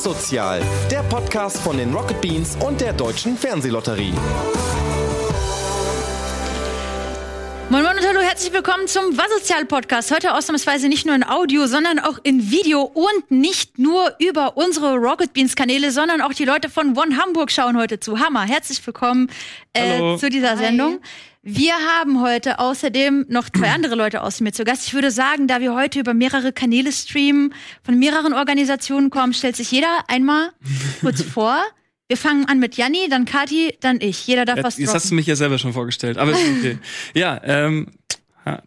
[0.00, 4.14] Was Sozial, der Podcast von den Rocket Beans und der Deutschen Fernsehlotterie.
[8.30, 10.14] Herzlich willkommen zum Wassozial Podcast.
[10.14, 14.94] Heute ausnahmsweise nicht nur in Audio, sondern auch in Video und nicht nur über unsere
[14.94, 18.20] Rocket Beans Kanäle, sondern auch die Leute von One Hamburg schauen heute zu.
[18.20, 19.28] Hammer, herzlich willkommen
[19.72, 21.00] äh, zu dieser Sendung.
[21.42, 24.86] Wir haben heute außerdem noch zwei andere Leute aus mir zu Gast.
[24.86, 27.52] Ich würde sagen, da wir heute über mehrere Kanäle streamen,
[27.82, 30.52] von mehreren Organisationen kommen, stellt sich jeder einmal
[31.00, 31.60] kurz vor.
[32.06, 34.26] Wir fangen an mit Janni, dann Kati, dann ich.
[34.26, 35.00] Jeder darf Jetzt, was jetzt droppen.
[35.00, 36.78] hast du mich ja selber schon vorgestellt, aber ist okay.
[37.14, 37.86] ja, ähm,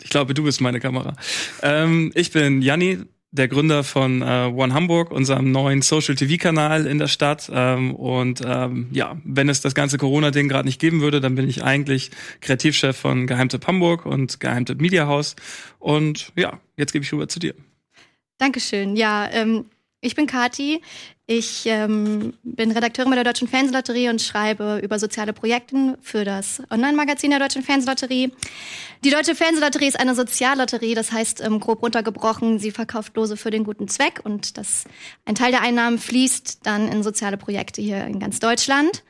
[0.03, 1.15] ich glaube, du bist meine Kamera.
[1.61, 2.99] Ähm, ich bin Janni,
[3.33, 7.49] der Gründer von äh, One Hamburg, unserem neuen Social TV-Kanal in der Stadt.
[7.51, 11.49] Ähm, und ähm, ja, wenn es das ganze Corona-Ding gerade nicht geben würde, dann bin
[11.49, 15.35] ich eigentlich Kreativchef von Geheimtipp Hamburg und Geheimtipp Media House.
[15.79, 17.55] Und ja, jetzt gebe ich rüber zu dir.
[18.37, 18.95] Dankeschön.
[18.95, 19.65] Ja, ähm,
[19.99, 20.81] ich bin Kati.
[21.35, 26.61] Ich ähm, bin Redakteurin bei der Deutschen Fernsehlotterie und schreibe über soziale Projekte für das
[26.69, 28.31] Online-Magazin der Deutschen Fernsehlotterie.
[29.03, 33.49] Die Deutsche Fernsehlotterie ist eine Soziallotterie, das heißt ähm, grob runtergebrochen, sie verkauft Lose für
[33.49, 34.83] den guten Zweck und das,
[35.25, 39.01] ein Teil der Einnahmen fließt dann in soziale Projekte hier in ganz Deutschland.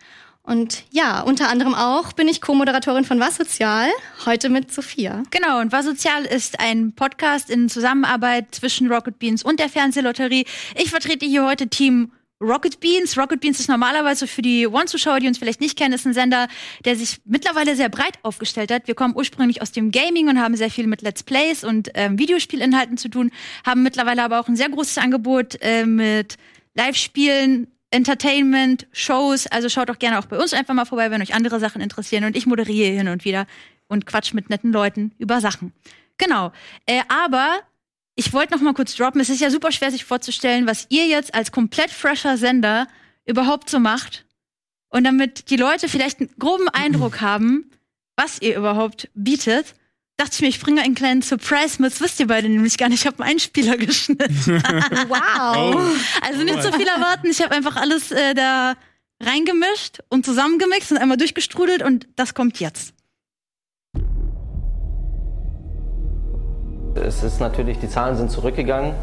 [0.45, 3.89] Und ja, unter anderem auch bin ich Co-Moderatorin von Was Sozial,
[4.25, 5.23] heute mit Sophia.
[5.31, 10.45] Genau, und Was Sozial ist ein Podcast in Zusammenarbeit zwischen Rocket Beans und der Fernsehlotterie.
[10.75, 13.17] Ich vertrete hier heute Team Rocket Beans.
[13.17, 16.49] Rocket Beans ist normalerweise für die One-Zuschauer, die uns vielleicht nicht kennen, ist ein Sender,
[16.83, 18.87] der sich mittlerweile sehr breit aufgestellt hat.
[18.87, 22.19] Wir kommen ursprünglich aus dem Gaming und haben sehr viel mit Let's Plays und ähm,
[22.19, 23.31] Videospielinhalten zu tun,
[23.65, 26.35] haben mittlerweile aber auch ein sehr großes Angebot äh, mit
[26.75, 29.47] Live-Spielen, Entertainment, Shows.
[29.47, 32.23] Also schaut doch gerne auch bei uns einfach mal vorbei, wenn euch andere Sachen interessieren.
[32.25, 33.45] Und ich moderiere hin und wieder
[33.87, 35.73] und quatsch mit netten Leuten über Sachen.
[36.17, 36.51] Genau.
[36.85, 37.59] Äh, aber
[38.15, 39.21] ich wollte noch mal kurz droppen.
[39.21, 42.87] Es ist ja super schwer, sich vorzustellen, was ihr jetzt als komplett fresher Sender
[43.25, 44.25] überhaupt so macht.
[44.89, 47.69] Und damit die Leute vielleicht einen groben Eindruck haben,
[48.15, 49.75] was ihr überhaupt bietet,
[50.17, 51.91] dachte ich mir, ich bringe einen kleinen Surprise mit.
[51.91, 53.01] Das wisst ihr beide nämlich gar nicht.
[53.01, 54.61] Ich habe einen Einspieler geschnitten.
[55.07, 55.75] Wow!
[56.21, 57.27] Also nicht so viel erwarten.
[57.29, 58.75] Ich habe einfach alles äh, da
[59.21, 62.93] reingemischt und zusammengemixt und einmal durchgestrudelt und das kommt jetzt.
[66.95, 68.93] Es ist natürlich, die Zahlen sind zurückgegangen.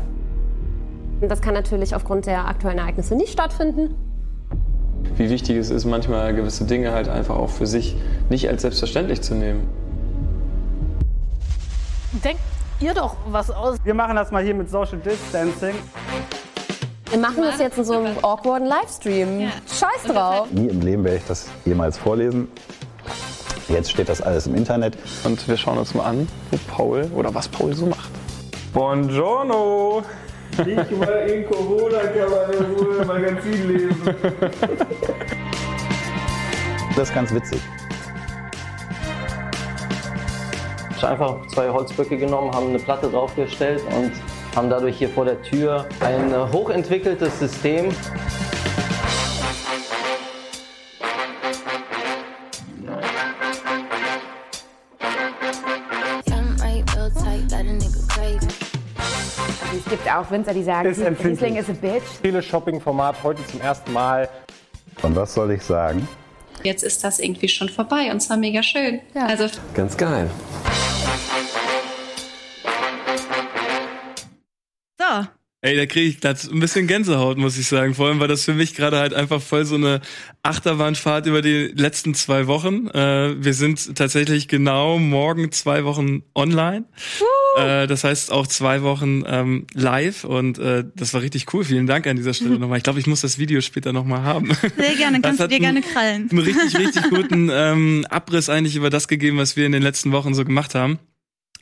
[1.23, 3.95] Das kann natürlich aufgrund der aktuellen Ereignisse nicht stattfinden.
[5.17, 7.97] wie wichtig es ist, manchmal gewisse Dinge halt einfach auch für sich
[8.31, 9.69] nicht als selbstverständlich zu nehmen.
[12.13, 12.43] Denkt
[12.81, 13.79] ihr doch was aus.
[13.85, 15.77] Wir machen das mal hier mit Social Distancing.
[17.09, 19.49] Wir machen das jetzt in so einem awkwarden Livestream.
[19.69, 20.51] Scheiß drauf.
[20.51, 22.49] Nie im Leben werde ich das jemals vorlesen.
[23.69, 24.99] Jetzt steht das alles im Internet.
[25.23, 28.11] Und wir schauen uns mal an, wo Paul oder was Paul so macht.
[28.73, 30.03] Buongiorno!
[30.59, 34.15] Ich war in Corona, kann man ja wohl Magazin lesen.
[36.97, 37.61] Das ist ganz witzig.
[41.11, 44.13] Einfach zwei Holzböcke genommen, haben eine Platte draufgestellt und
[44.55, 47.89] haben dadurch hier vor der Tür ein äh, hochentwickeltes System.
[59.73, 61.01] Es gibt auch Winzer, die sagen, Ist.
[61.25, 62.05] Riesling is a bitch.
[62.23, 64.29] Teleshopping-Format heute zum ersten Mal.
[65.03, 66.07] Und was soll ich sagen?
[66.63, 69.01] Jetzt ist das irgendwie schon vorbei und zwar mega schön.
[69.15, 70.31] Also Ganz geil.
[75.63, 77.95] Ey, da kriege ich grad ein bisschen Gänsehaut, muss ich sagen.
[77.95, 80.01] Vor allem war das für mich gerade halt einfach voll so eine
[80.43, 82.89] Achterbahnfahrt über die letzten zwei Wochen.
[82.89, 86.87] Äh, wir sind tatsächlich genau morgen zwei Wochen online.
[87.59, 91.63] Äh, das heißt auch zwei Wochen ähm, live und äh, das war richtig cool.
[91.63, 92.79] Vielen Dank an dieser Stelle nochmal.
[92.79, 94.53] Ich glaube, ich muss das Video später nochmal haben.
[94.79, 96.29] sehr gerne, Das kannst du dir gerne einen- krallen.
[96.31, 100.11] einen richtig, richtig guten ähm, Abriss eigentlich über das gegeben, was wir in den letzten
[100.13, 100.99] Wochen so gemacht haben.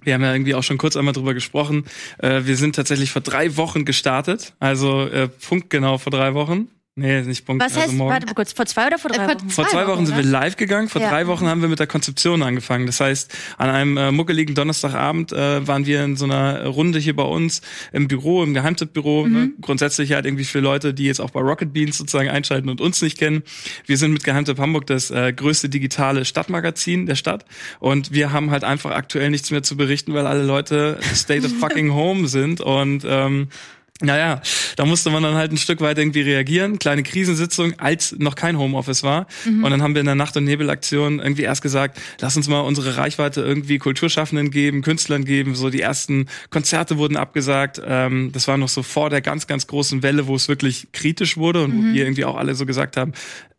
[0.02, 1.84] Wir haben ja irgendwie auch schon kurz einmal drüber gesprochen.
[2.18, 6.68] Äh, wir sind tatsächlich vor drei Wochen gestartet, also äh, punktgenau vor drei Wochen.
[6.98, 7.62] Nee, nicht Punkt.
[7.64, 8.10] Was also heißt, morgen.
[8.10, 9.50] warte mal kurz, vor zwei oder vor drei Äh, vor Wochen?
[9.50, 11.10] Vor zwei Wochen sind wir live gegangen, vor Ja.
[11.10, 12.86] drei Wochen haben wir mit der Konzeption angefangen.
[12.86, 17.14] Das heißt, an einem äh, muckeligen Donnerstagabend äh, waren wir in so einer Runde hier
[17.14, 17.62] bei uns
[17.92, 19.26] im Büro, im Geheimtippbüro.
[19.26, 19.32] Mhm.
[19.32, 19.50] Ne?
[19.60, 23.00] Grundsätzlich halt irgendwie für Leute, die jetzt auch bei Rocket Beans sozusagen einschalten und uns
[23.00, 23.44] nicht kennen.
[23.86, 27.44] Wir sind mit Geheimtipp Hamburg das äh, größte digitale Stadtmagazin der Stadt
[27.78, 31.52] und wir haben halt einfach aktuell nichts mehr zu berichten, weil alle Leute state of
[31.60, 33.48] fucking home sind und ähm,
[34.00, 34.40] Naja,
[34.76, 36.78] da musste man dann halt ein Stück weit irgendwie reagieren.
[36.78, 39.26] Kleine Krisensitzung, als noch kein Homeoffice war.
[39.44, 39.64] Mhm.
[39.64, 42.60] Und dann haben wir in der Nacht- und Nebelaktion irgendwie erst gesagt, lass uns mal
[42.60, 45.56] unsere Reichweite irgendwie Kulturschaffenden geben, Künstlern geben.
[45.56, 47.80] So die ersten Konzerte wurden abgesagt.
[47.84, 51.36] Ähm, das war noch so vor der ganz, ganz großen Welle, wo es wirklich kritisch
[51.36, 51.90] wurde und Mhm.
[51.90, 53.12] wo wir irgendwie auch alle so gesagt haben,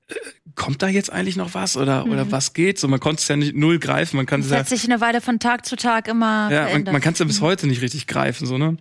[0.08, 0.14] äh,
[0.56, 2.32] kommt da jetzt eigentlich noch was oder, oder Mhm.
[2.32, 2.80] was geht?
[2.80, 4.16] So, man konnte es ja nicht null greifen.
[4.18, 6.68] Man kann es ja hat sich eine Weile von Tag zu Tag immer ja, man,
[6.70, 6.92] verändert.
[6.94, 8.78] man kann es ja bis heute nicht richtig greifen, so, ne?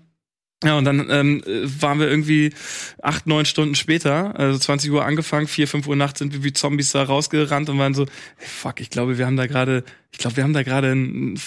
[0.64, 2.52] Ja, und dann ähm, äh, waren wir irgendwie
[3.00, 6.52] acht, neun Stunden später, also 20 Uhr angefangen, vier, fünf Uhr nachts sind wir wie
[6.52, 8.06] Zombies da rausgerannt und waren so,
[8.36, 11.38] hey, fuck, ich glaube, wir haben da gerade, ich glaube, wir haben da gerade einen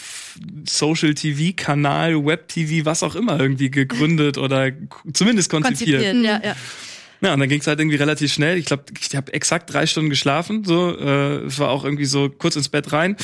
[0.66, 4.72] Social TV Kanal, Web TV, was auch immer irgendwie gegründet oder
[5.12, 6.04] zumindest konzipiert.
[6.04, 6.44] konzipiert.
[6.44, 6.56] Ja, ja.
[7.24, 8.58] Ja, und dann ging es halt irgendwie relativ schnell.
[8.58, 10.64] Ich glaube, ich habe exakt drei Stunden geschlafen.
[10.64, 13.16] So, äh, es war auch irgendwie so kurz ins Bett rein.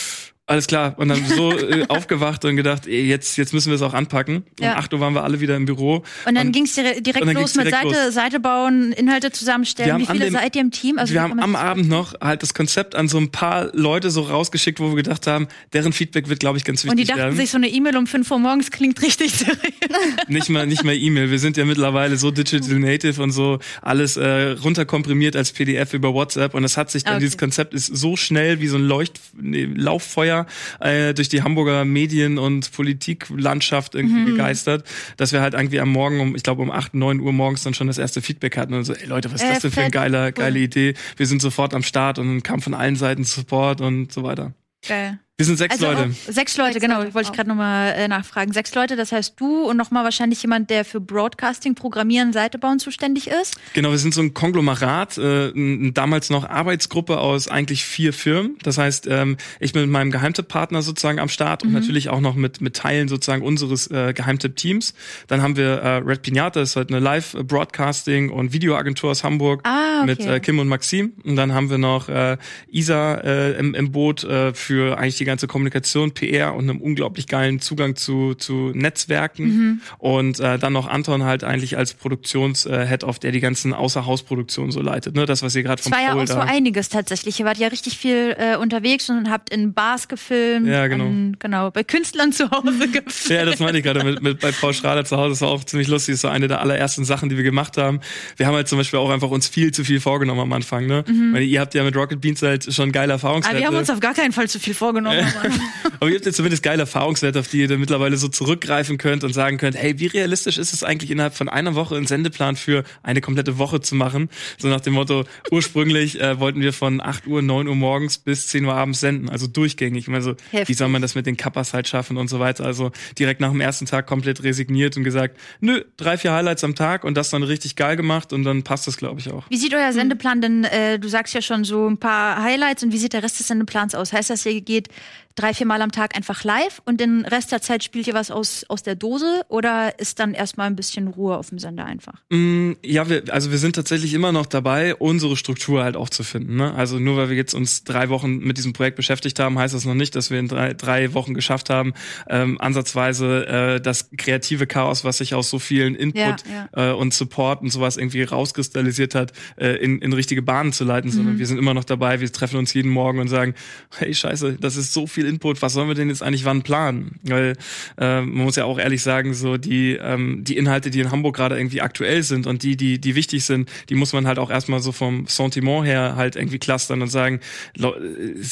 [0.50, 0.94] Alles klar.
[0.98, 4.44] Und dann so äh, aufgewacht und gedacht, ey, jetzt, jetzt müssen wir es auch anpacken.
[4.62, 4.72] Ja.
[4.74, 6.04] Um 8 Uhr waren wir alle wieder im Büro.
[6.26, 8.14] Und dann ging es direkt los ging's mit direkt Seite, los.
[8.14, 9.98] Seite bauen, Inhalte zusammenstellen.
[10.00, 11.00] Wie viele dem- seid ihr im Team?
[11.00, 14.10] Also wir haben am das- Abend noch halt das Konzept an so ein paar Leute
[14.10, 17.04] so rausgeschickt, wo wir gedacht haben, deren Feedback wird, glaube ich, ganz wichtig Und die
[17.04, 17.36] dachten werden.
[17.36, 19.58] sich, so eine E-Mail um 5 Uhr morgens klingt richtig seriös.
[20.30, 21.30] nicht mal nicht mal E-Mail.
[21.30, 26.14] Wir sind ja mittlerweile so digital native und so alles äh, runterkomprimiert als PDF über
[26.14, 27.24] WhatsApp und es hat sich dann Okay.
[27.24, 30.37] dieses Konzept ist so schnell wie so ein Leucht nee, Lauffeuer
[30.80, 34.26] äh, durch die Hamburger Medien und Politiklandschaft irgendwie Mhm.
[34.26, 34.86] gegeistert,
[35.18, 37.74] dass wir halt irgendwie am Morgen um ich glaube um 8, 9 Uhr morgens dann
[37.74, 39.82] schon das erste Feedback hatten und so, ey Leute, was ist Äh, das denn für
[39.82, 40.94] eine geile geile Idee?
[41.16, 44.54] Wir sind sofort am Start und kam von allen Seiten Support und so weiter.
[44.88, 45.20] Geil.
[45.40, 46.12] Wir sind sechs Also Leute.
[46.28, 48.54] Sechs Leute, genau, wollte ich gerade nochmal äh, nachfragen.
[48.54, 52.80] Sechs Leute, das heißt du und nochmal wahrscheinlich jemand, der für Broadcasting, Programmieren, Seite bauen
[52.80, 53.56] zuständig ist.
[53.76, 58.58] Genau, wir sind so ein Konglomerat, äh, n- damals noch Arbeitsgruppe aus eigentlich vier Firmen.
[58.64, 61.76] Das heißt, ähm, ich bin mit meinem Geheimtipp-Partner sozusagen am Start und Mhm.
[61.76, 64.96] natürlich auch noch mit, mit Teilen sozusagen unseres äh, Geheimtipp-Teams.
[65.28, 69.62] Dann haben wir äh, Red Pinata, das ist halt eine Live-Broadcasting- und Videoagentur aus Hamburg
[69.66, 70.06] Ah, okay.
[70.08, 71.14] mit äh, Kim und Maxim.
[71.24, 72.38] Und dann haben wir noch äh,
[72.72, 77.28] Isa äh, im, im Boot äh, für eigentlich die ganze Kommunikation, PR und einem unglaublich
[77.28, 79.44] geilen Zugang zu, zu Netzwerken.
[79.44, 79.82] Mhm.
[80.00, 84.82] Und äh, dann noch Anton halt eigentlich als Produktions-Head of, der die ganzen Außerhausproduktionen so
[84.82, 85.16] leitet.
[85.16, 85.26] Ne?
[85.26, 87.40] Das, was ihr gerade Es vom war ja Paul auch so einiges tatsächlich.
[87.40, 90.68] Ihr wart ja richtig viel äh, unterwegs und habt in Bars gefilmt.
[90.68, 91.06] Ja, genau.
[91.06, 93.30] An, genau, bei Künstlern zu Hause gefilmt.
[93.30, 95.30] Ja, das meinte ich gerade mit, mit bei Paul Schrader zu Hause.
[95.30, 96.16] Das war auch ziemlich lustig.
[96.16, 98.00] Das war eine der allerersten Sachen, die wir gemacht haben.
[98.38, 100.88] Wir haben halt zum Beispiel auch einfach uns viel zu viel vorgenommen am Anfang.
[100.88, 101.04] Ne?
[101.08, 101.34] Mhm.
[101.34, 103.60] Weil ihr habt ja mit Rocket Beans halt schon geile Aber Erfahrungswerte.
[103.60, 105.17] wir haben uns auf gar keinen Fall zu viel vorgenommen.
[105.24, 105.50] Aber-
[106.00, 109.24] Aber ihr habt ja zumindest geile Erfahrungswerte, auf die ihr dann mittlerweile so zurückgreifen könnt
[109.24, 112.56] und sagen könnt, hey, wie realistisch ist es eigentlich innerhalb von einer Woche einen Sendeplan
[112.56, 114.30] für eine komplette Woche zu machen?
[114.60, 118.48] So nach dem Motto, ursprünglich äh, wollten wir von 8 Uhr, 9 Uhr morgens bis
[118.48, 120.02] 10 Uhr abends senden, also durchgängig.
[120.04, 120.78] Ich meine so, wie Heftig.
[120.78, 122.64] soll man das mit den Kappas halt schaffen und so weiter?
[122.66, 126.76] Also direkt nach dem ersten Tag komplett resigniert und gesagt, nö, drei, vier Highlights am
[126.76, 129.46] Tag und das dann richtig geil gemacht und dann passt das, glaube ich, auch.
[129.50, 132.94] Wie sieht euer Sendeplan denn, äh, du sagst ja schon so ein paar Highlights und
[132.94, 134.14] wie sieht der Rest des Sendeplans aus?
[134.14, 134.90] Heißt das, ihr geht
[135.36, 138.32] drei, vier Mal am Tag einfach live und den Rest der Zeit spielt ihr was
[138.32, 142.24] aus, aus der Dose oder ist dann erstmal ein bisschen Ruhe auf dem Sender einfach?
[142.30, 146.24] Mm, Ja, wir, also wir sind tatsächlich immer noch dabei, unsere Struktur halt auch zu
[146.24, 146.56] finden.
[146.56, 146.74] Ne?
[146.74, 149.86] Also nur weil wir jetzt uns drei Wochen mit diesem Projekt beschäftigt haben, heißt das
[149.86, 151.94] noch nicht, dass wir in drei, drei Wochen geschafft haben,
[152.28, 157.14] ähm, ansatzweise äh, das kreative Chaos, was sich aus so vielen Input Ja, Äh, und
[157.14, 161.40] Support und sowas irgendwie rauskristallisiert hat, äh, in, in richtige Bahnen zu leiten, sondern Mhm.
[161.40, 163.54] wir sind immer noch dabei, wir treffen uns jeden Morgen und sagen,
[163.98, 167.20] hey scheiße, das ist so viel Input, was sollen wir denn jetzt eigentlich wann planen?
[167.24, 167.54] Weil
[168.00, 171.36] äh, man muss ja auch ehrlich sagen, so die, ähm, die Inhalte, die in Hamburg
[171.36, 174.50] gerade irgendwie aktuell sind und die, die, die wichtig sind, die muss man halt auch
[174.50, 177.42] erstmal so vom Sentiment her halt irgendwie clustern und sagen,
[177.78, 177.94] äh,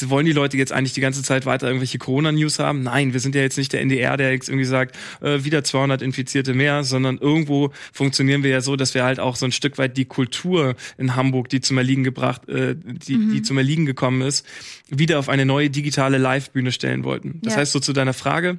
[0.08, 2.84] wollen die Leute jetzt eigentlich die ganze Zeit weiter irgendwelche Corona-News haben?
[2.84, 6.00] Nein, wir sind ja jetzt nicht der NDR, der jetzt irgendwie sagt, äh, wieder 200
[6.00, 9.78] Infizierte mehr, sondern irgendwo funktionieren wir ja so, dass wir halt auch so ein Stück
[9.78, 13.32] weit die Kultur in Hamburg, die zum Erliegen gebracht, äh, die, Mhm.
[13.32, 14.46] die zum Erliegen gekommen ist,
[14.88, 17.40] wieder auf eine neue digitale Live-Bühne stellen wollten.
[17.42, 17.60] Das Ja.
[17.60, 18.58] heißt, so zu deiner Frage,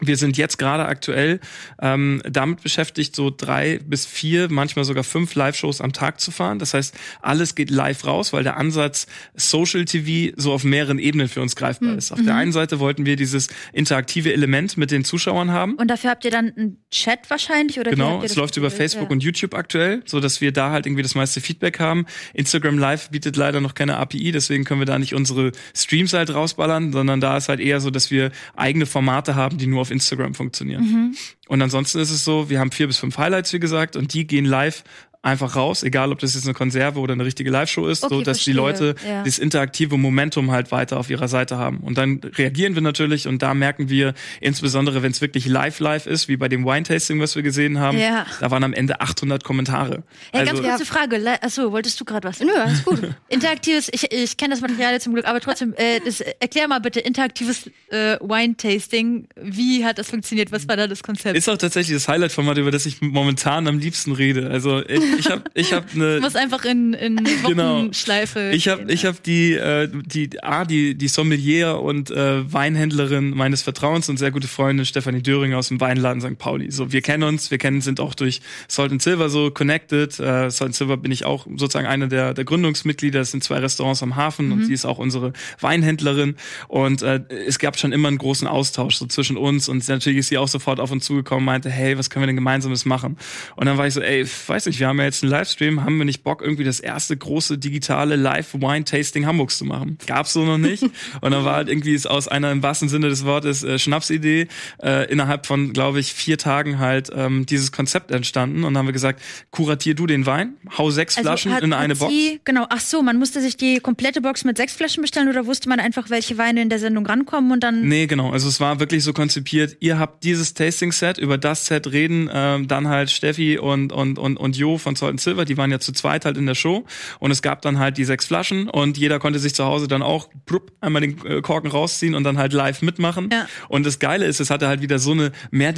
[0.00, 1.40] wir sind jetzt gerade aktuell
[1.80, 6.58] ähm, damit beschäftigt, so drei bis vier, manchmal sogar fünf Live-Shows am Tag zu fahren.
[6.58, 11.28] Das heißt, alles geht live raus, weil der Ansatz Social TV so auf mehreren Ebenen
[11.28, 11.98] für uns greifbar Mhm.
[11.98, 12.12] ist.
[12.12, 15.74] Auf der einen Seite wollten wir dieses interaktive Element mit den Zuschauern haben.
[15.74, 17.78] Und dafür habt ihr dann einen Chat wahrscheinlich?
[17.80, 18.70] Oder Genau, es läuft über?
[18.70, 19.12] Facebook Ja.
[19.12, 22.06] und YouTube aktuell, so dass wir da halt irgendwie das meiste Feedback haben.
[22.34, 26.32] Instagram Live bietet leider noch keine API, deswegen können wir da nicht unsere Streams halt
[26.34, 29.87] rausballern, sondern da ist halt eher so, dass wir eigene Formate haben, die nur auf
[29.90, 30.84] Instagram funktionieren.
[30.84, 31.16] Mhm.
[31.48, 34.26] Und ansonsten ist es so, wir haben vier bis fünf Highlights, wie gesagt, und die
[34.26, 34.84] gehen live
[35.20, 38.22] einfach raus, egal ob das jetzt eine Konserve oder eine richtige Live-Show ist, Okay, so
[38.22, 38.54] dass die verstehe.
[38.54, 39.24] Leute Ja.
[39.24, 41.78] das interaktive Momentum halt weiter auf ihrer Seite haben.
[41.78, 46.28] Und dann reagieren wir natürlich und da merken wir, insbesondere wenn es wirklich live-live ist,
[46.28, 48.26] wie bei dem Wine-Tasting, was wir gesehen haben, Ja.
[48.40, 50.04] da waren am Ende 800 Kommentare.
[50.32, 51.20] Ganz Also- kurze Frage.
[51.42, 52.38] Achso, wolltest du gerade was?
[52.40, 53.00] Nö, alles gut.
[53.28, 56.80] Interaktives, ich, ich kenne das Material ja zum Glück, aber trotzdem, äh, das, erklär mal
[56.80, 59.28] bitte, interaktives äh, Wine-Tasting.
[59.42, 60.52] Wie hat das funktioniert?
[60.52, 61.36] Was war da das Konzept?
[61.36, 64.48] Ist auch tatsächlich das Highlight-Format, über das ich momentan am liebsten rede.
[64.50, 67.76] Also ich, ich habe ich hab eine Du musst einfach in, in Genau.
[67.78, 68.50] Wochenschleife.
[68.52, 73.62] Ich habe ich hab die äh, die A die die Sommelier und äh, Weinhändlerin meines
[73.62, 76.38] Vertrauens und sehr gute Freundin Stefanie Döring aus dem Weinladen St.
[76.38, 76.70] Pauli.
[76.70, 80.18] So wir kennen uns, wir kennen sind auch durch Salt and Silver so connected.
[80.18, 83.20] Äh, Salt and Silver bin ich auch sozusagen einer der der Gründungsmitglieder.
[83.20, 84.64] Das sind zwei Restaurants am Hafen und Mhm.
[84.64, 86.36] sie ist auch unsere Weinhändlerin
[86.68, 90.28] und äh, es gab schon immer einen großen Austausch so zwischen uns und natürlich ist
[90.28, 93.16] sie auch sofort auf uns zugekommen, meinte, hey, was können wir denn gemeinsames machen?
[93.56, 95.98] Und dann war ich so, ey, weiß nicht, wir haben ja jetzt einen Livestream, haben
[95.98, 99.98] wir nicht Bock irgendwie das erste große digitale Live Wine Tasting Hamburgs zu machen?
[100.06, 100.82] Gab's so noch nicht.
[101.20, 104.48] Und dann war halt irgendwie ist aus einer im wahrsten Sinne des Wortes äh, Schnapsidee
[104.82, 108.86] äh, innerhalb von, glaube ich, vier Tagen halt ähm, dieses Konzept entstanden und dann haben
[108.86, 112.12] wir gesagt, kuratier du den Wein, hau sechs Flaschen hat- in eine Box.
[112.12, 115.46] Sie, genau, ach so, man musste sich die komplette Box mit sechs Flaschen bestellen oder
[115.46, 117.88] wusste man einfach, welche Weine in der Sendung rankommen und dann.
[117.88, 118.30] Nee, genau.
[118.30, 122.68] Also es war wirklich so konzipiert, ihr habt dieses Tasting-Set, über das Set reden ähm,
[122.68, 125.78] dann halt Steffi und, und, und, und Jo von Salt and Silver, die waren ja
[125.80, 126.84] zu zweit halt in der Show
[127.18, 130.02] und es gab dann halt die sechs Flaschen und jeder konnte sich zu Hause dann
[130.02, 133.28] auch plupp, einmal den äh, Korken rausziehen und dann halt live mitmachen.
[133.32, 133.46] Ja.
[133.68, 135.32] Und das Geile ist, es hatte halt wieder so eine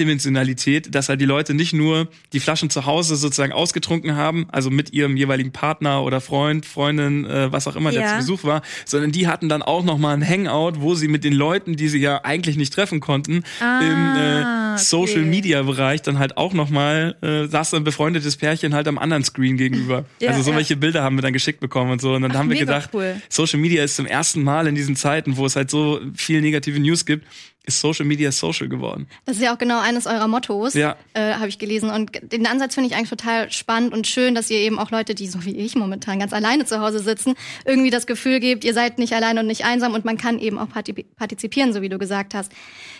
[0.05, 4.71] Mehrdimensionalität, dass halt die Leute nicht nur die Flaschen zu Hause sozusagen ausgetrunken haben, also
[4.71, 8.09] mit ihrem jeweiligen Partner oder Freund, Freundin, äh, was auch immer, der Ja.
[8.11, 11.25] zu Besuch war, sondern die hatten dann auch noch mal ein Hangout, wo sie mit
[11.25, 14.41] den Leuten, die sie ja eigentlich nicht treffen konnten, Ah, im äh,
[14.75, 14.83] okay.
[14.85, 18.99] Social Media Bereich dann halt auch noch mal äh, saß ein befreundetes Pärchen halt am
[19.01, 20.05] anderen Screen gegenüber.
[20.21, 20.57] Ja, also so ja.
[20.57, 22.91] welche Bilder haben wir dann geschickt bekommen und so und dann Ach, haben wir gedacht,
[22.93, 23.21] cool.
[23.29, 26.79] Social Media ist zum ersten Mal in diesen Zeiten, wo es halt so viel negative
[26.79, 27.27] News gibt,
[27.75, 29.07] ist Social Media social geworden.
[29.27, 30.97] Das ist ja auch genau eines eurer Mottos, Ja.
[31.15, 31.91] äh, habe ich gelesen.
[31.91, 35.15] Und den Ansatz finde ich eigentlich total spannend und schön, dass ihr eben auch Leute,
[35.15, 37.35] die so wie ich momentan ganz alleine zu Hause sitzen,
[37.65, 40.59] irgendwie das Gefühl gebt, ihr seid nicht allein und nicht einsam und man kann eben
[40.59, 42.53] auch parti- partizipieren, so wie du gesagt hast.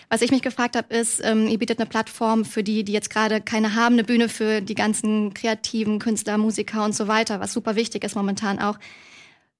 [0.09, 3.09] Was ich mich gefragt habe, ist, ähm, ihr bietet eine Plattform für die, die jetzt
[3.09, 7.53] gerade keine haben, eine Bühne für die ganzen kreativen Künstler, Musiker und so weiter, was
[7.53, 8.77] super wichtig ist momentan auch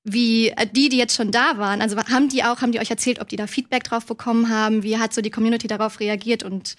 [0.03, 2.89] wie äh, die, die jetzt schon da waren, also haben die auch, haben die euch
[2.89, 4.83] erzählt, ob die da Feedback drauf bekommen haben?
[4.83, 6.43] Wie hat so die Community darauf reagiert?
[6.43, 6.75] Und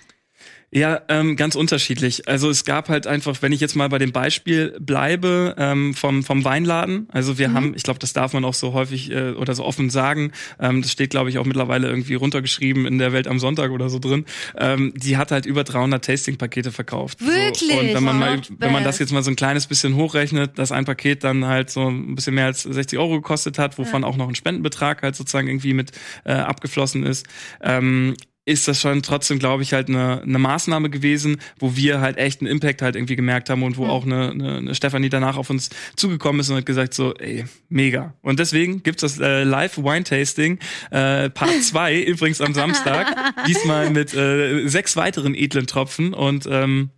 [0.74, 2.28] Ja, ähm, ganz unterschiedlich.
[2.28, 6.22] Also es gab halt einfach, wenn ich jetzt mal bei dem Beispiel bleibe ähm, vom
[6.22, 7.08] vom Weinladen.
[7.12, 9.90] Also wir haben, ich glaube, das darf man auch so häufig äh, oder so offen
[9.90, 10.32] sagen.
[10.58, 13.90] Ähm, das steht, glaube ich, auch mittlerweile irgendwie runtergeschrieben in der Welt am Sonntag oder
[13.90, 14.24] so drin.
[14.56, 17.20] Ähm, die hat halt über 300 Tasting-Pakete verkauft.
[17.20, 17.70] Wirklich?
[17.72, 17.78] So.
[17.78, 20.58] Und wenn man mal, Not wenn man das jetzt mal so ein kleines bisschen hochrechnet,
[20.58, 24.04] dass ein Paket dann halt so ein bisschen mehr als 60 Euro gekostet hat, wovon
[24.04, 25.90] auch noch ein Spendenbetrag halt sozusagen irgendwie mit
[26.24, 27.26] äh, abgeflossen ist.
[27.62, 28.14] Ähm,
[28.44, 32.40] ist das schon trotzdem, glaube ich, halt eine, eine Maßnahme gewesen, wo wir halt echt
[32.40, 35.48] einen Impact halt irgendwie gemerkt haben und wo auch eine, eine, eine Stefanie danach auf
[35.48, 38.14] uns zugekommen ist und hat gesagt so, ey, mega.
[38.20, 40.58] Und deswegen gibt's das äh, Live Wine Tasting
[40.90, 43.14] äh, Part 2 übrigens am Samstag,
[43.46, 46.90] diesmal mit äh, sechs weiteren edlen Tropfen und ähm,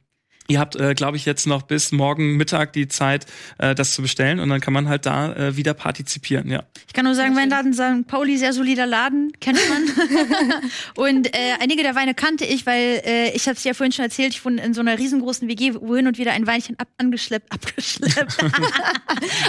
[0.46, 3.26] Ihr habt, äh, glaube ich, jetzt noch bis morgen Mittag die Zeit,
[3.58, 6.64] äh, das zu bestellen und dann kann man halt da äh, wieder partizipieren, ja.
[6.86, 8.06] Ich kann nur sagen, Weinladen St.
[8.06, 10.62] Pauli, sehr solider Laden, kennt man.
[10.96, 14.04] und äh, einige der Weine kannte ich, weil äh, ich habe es ja vorhin schon
[14.04, 16.88] erzählt, ich wohne in so einer riesengroßen WG, wo hin und wieder ein Weinchen ab
[16.98, 18.44] angeschleppt, abgeschleppt,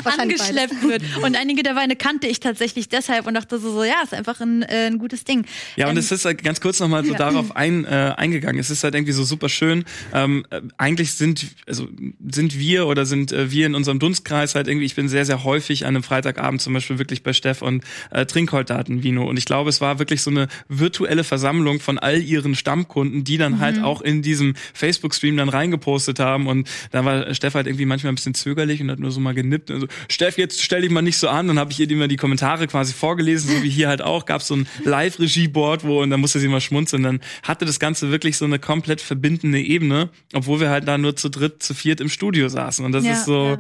[0.18, 1.02] angeschleppt wird.
[1.22, 4.40] Und einige der Weine kannte ich tatsächlich deshalb und dachte so, so ja, ist einfach
[4.40, 5.46] ein, äh, ein gutes Ding.
[5.76, 7.18] Ja, und Ähm, es ist halt ganz kurz nochmal so ja.
[7.18, 8.60] darauf ein, äh, eingegangen.
[8.60, 9.86] Es ist halt irgendwie so super schön.
[10.14, 11.88] Ähm, äh, eigentlich sind, also
[12.30, 15.44] sind wir oder sind äh, wir in unserem Dunstkreis halt irgendwie, ich bin sehr, sehr
[15.44, 19.28] häufig an einem Freitagabend zum Beispiel wirklich bei Steff und äh, trink heute Vino.
[19.28, 23.38] Und ich glaube, es war wirklich so eine virtuelle Versammlung von all ihren Stammkunden, die
[23.38, 23.84] dann halt Mhm.
[23.84, 26.46] auch in diesem Facebook-Stream dann reingepostet haben.
[26.46, 29.34] Und da war Steff halt irgendwie manchmal ein bisschen zögerlich und hat nur so mal
[29.34, 29.72] genippt.
[29.72, 31.48] Also, Steff, jetzt stell dich mal nicht so an.
[31.48, 34.26] Dann habe ich ihr immer die Kommentare quasi vorgelesen, so wie hier halt auch.
[34.26, 37.02] Gab so ein Live-Regie-Board, wo und dann musste sie mal schmunzeln.
[37.02, 41.16] Dann hatte das Ganze wirklich so eine komplett verbindende Ebene, obwohl wir halt da nur
[41.16, 42.84] zu dritt, zu viert im Studio saßen.
[42.86, 43.58] Und das Ja, ist so ja.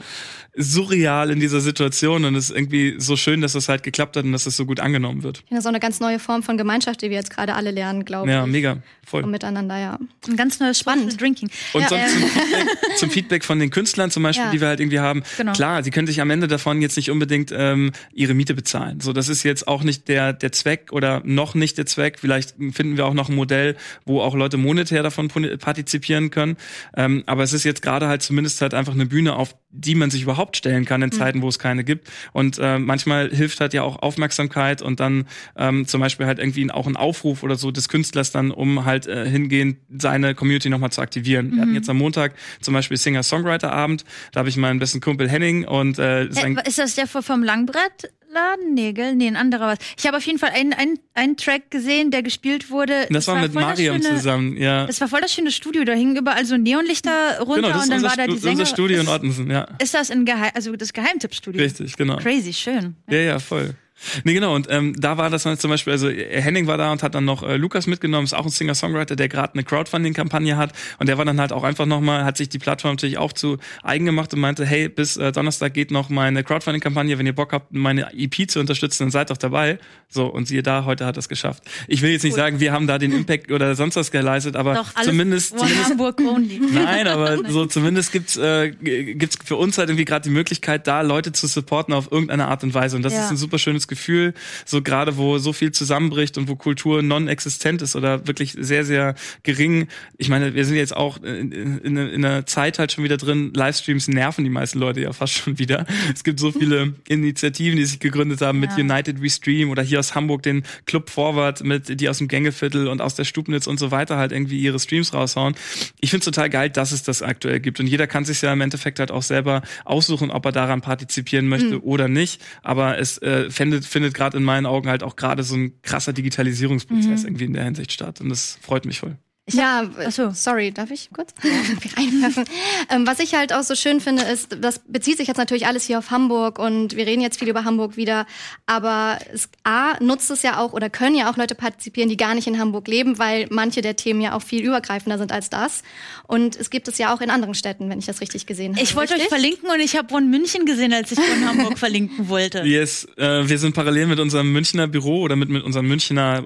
[0.57, 4.23] surreal in dieser Situation und es ist irgendwie so schön, dass das halt geklappt hat
[4.25, 5.43] und dass das so gut angenommen wird.
[5.49, 8.29] ist auch eine ganz neue Form von Gemeinschaft, die wir jetzt gerade alle lernen, glaube
[8.31, 8.51] Ja, ich.
[8.51, 8.77] mega.
[9.05, 9.23] Voll.
[9.23, 9.99] Und miteinander, ja.
[10.27, 11.49] ein ganz neues spannendes Drinking.
[11.73, 14.51] Und ja, sonst ähm, zum, Feedback, zum Feedback von den Künstlern zum Beispiel, Ja.
[14.51, 15.23] die wir halt irgendwie haben.
[15.37, 15.53] Genau.
[15.53, 19.01] Klar, sie können sich am Ende davon jetzt nicht unbedingt ähm, ihre Miete bezahlen.
[19.01, 22.17] So, das ist jetzt auch nicht der der Zweck oder noch nicht der Zweck.
[22.19, 25.27] Vielleicht finden wir auch noch ein Modell, wo auch Leute monetär davon
[25.59, 26.57] partizipieren können.
[27.05, 30.09] Ähm, aber es ist jetzt gerade halt zumindest halt einfach eine Bühne, auf die man
[30.09, 31.13] sich überhaupt stellen kann in Mhm.
[31.13, 32.09] Zeiten, wo es keine gibt.
[32.33, 35.25] Und äh, manchmal hilft halt ja auch Aufmerksamkeit und dann
[35.57, 39.07] ähm, zum Beispiel halt irgendwie auch ein Aufruf oder so des Künstlers dann, um halt
[39.07, 41.51] äh, hingehend seine Community nochmal zu aktivieren.
[41.53, 41.75] Wir hatten Mhm.
[41.75, 44.05] jetzt am Montag zum Beispiel Singer-Songwriter-Abend.
[44.31, 47.43] Da habe ich meinen besten Kumpel Henning und äh, sein Äh, ist das der vom
[47.43, 48.73] Langbrettladen?
[48.73, 49.15] Nee, gell?
[49.15, 49.77] Nee, ein anderer was.
[49.97, 53.07] Ich habe auf jeden Fall einen, einen, einen Track gesehen, der gespielt wurde.
[53.09, 54.85] das war mit das Mariam schöne- zusammen, ja.
[54.85, 55.83] Das war voll das schöne Studio.
[55.85, 58.51] Da hingen überall so Neonlichter runter Genau, das und dann war da die Sänger.
[58.59, 59.64] unser Studio in Ottensen, ja.
[59.81, 61.61] Ist das ein Geheim, also das Geheimtippstudio?
[61.61, 62.17] Richtig, genau.
[62.17, 62.95] Crazy, schön.
[63.09, 63.75] Ja, ja, voll.
[64.23, 64.53] Nee, genau.
[64.55, 67.25] Und ähm, da war das dann zum Beispiel, also Henning war da und hat dann
[67.25, 70.73] noch äh, Lukas mitgenommen, ist auch ein Singer-Songwriter, der gerade eine Crowdfunding-Kampagne hat.
[70.99, 73.57] Und der war dann halt auch einfach nochmal, hat sich die Plattform natürlich auch zu
[73.83, 77.17] eigen gemacht und meinte, hey, bis äh, Donnerstag geht noch meine Crowdfunding-Kampagne.
[77.17, 79.79] Wenn ihr Bock habt, meine EP zu unterstützen, dann seid doch dabei.
[80.09, 81.63] So, und siehe da, heute hat es geschafft.
[81.87, 84.75] Ich will jetzt nicht sagen, wir haben da den Impact oder sonst was geleistet, aber
[84.75, 86.59] Doch, zumindest, zumindest Hamburg only.
[86.73, 91.01] Nein, aber so zumindest gibt's äh, gibt's für uns halt irgendwie gerade die Möglichkeit, da
[91.01, 92.95] Leute zu supporten auf irgendeine Art und Weise.
[92.97, 93.25] Und das Ja.
[93.25, 94.33] ist ein super schönes Gefühl,
[94.65, 99.15] so gerade wo so viel zusammenbricht und wo Kultur non-existent ist oder wirklich sehr, sehr
[99.43, 99.87] gering.
[100.17, 103.51] Ich meine, wir sind jetzt auch in, in, in einer Zeit halt schon wieder drin.
[103.55, 105.85] Livestreams nerven die meisten Leute ja fast schon wieder.
[106.13, 108.77] Es gibt so viele Initiativen, die sich gegründet haben mit Ja.
[108.77, 112.87] United We Stream oder hier aus Hamburg den Club Forward mit, die aus dem Gängeviertel
[112.87, 115.55] und aus der Stubnitz und so weiter halt irgendwie ihre Streams raushauen.
[116.01, 117.79] Ich finde total geil, dass es das aktuell gibt.
[117.79, 121.47] Und jeder kann sich ja im Endeffekt halt auch selber aussuchen, ob er daran partizipieren
[121.47, 121.81] möchte Mhm.
[121.83, 122.41] oder nicht.
[122.63, 126.13] Aber es äh, findet, findet gerade in meinen Augen halt auch gerade so ein krasser
[126.13, 127.27] Digitalisierungsprozess Mhm.
[127.27, 128.21] irgendwie in der Hinsicht statt.
[128.21, 129.17] Und das freut mich voll.
[129.51, 131.31] Ja, äh, sorry, darf ich kurz
[131.97, 132.45] reinwerfen?
[132.89, 135.83] Ähm, was ich halt auch so schön finde, ist, das bezieht sich jetzt natürlich alles
[135.83, 138.25] hier auf Hamburg und wir reden jetzt viel über Hamburg wieder,
[138.65, 142.33] aber es, A, nutzt es ja auch oder können ja auch Leute partizipieren, die gar
[142.33, 145.83] nicht in Hamburg leben, weil manche der Themen ja auch viel übergreifender sind als das.
[146.25, 148.83] Und es gibt es ja auch in anderen Städten, wenn ich das richtig gesehen habe.
[148.83, 149.29] Ich wollte euch richtig?
[149.29, 152.63] verlinken und ich habe One München gesehen, als ich von Hamburg verlinken wollte.
[152.63, 156.43] Yes, äh, wir sind parallel mit unserem Münchner Büro oder mit, mit unserem Münchner,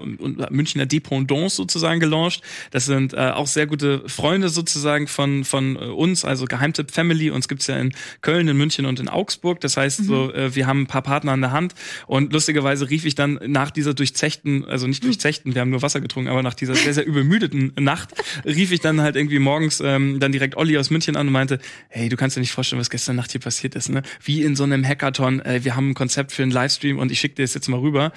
[0.50, 2.42] Münchner Dependance sozusagen gelauncht.
[2.72, 7.30] Das sind äh, auch sehr gute Freunde sozusagen von, von äh, uns, also Geheimtipp Family.
[7.30, 9.60] Uns gibt's ja in Köln, in München und in Augsburg.
[9.60, 11.74] Das heißt, so, äh, wir haben ein paar Partner an der Hand.
[12.08, 16.00] Und lustigerweise rief ich dann nach dieser durchzechten, also nicht durchzechten, wir haben nur Wasser
[16.00, 18.10] getrunken, aber nach dieser sehr, sehr übermüdeten Nacht,
[18.44, 21.60] rief ich dann halt irgendwie morgens ähm, dann direkt Olli aus München an und meinte,
[21.88, 24.02] hey, du kannst dir nicht vorstellen, was gestern Nacht hier passiert ist, ne?
[24.22, 27.20] Wie in so einem Hackathon, äh, wir haben ein Konzept für einen Livestream und ich
[27.20, 28.12] schicke dir das jetzt mal rüber.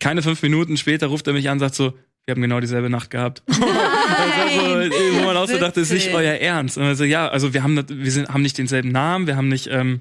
[0.00, 1.94] Keine fünf Minuten später ruft er mich an und sagt so,
[2.28, 3.42] wir haben genau dieselbe Nacht gehabt.
[4.56, 6.78] So, äh, wo man auch so dachte, ist nicht euer Ernst.
[6.78, 9.68] Und also ja, also wir haben wir sind, haben nicht denselben Namen, wir haben nicht
[9.70, 10.00] ähm,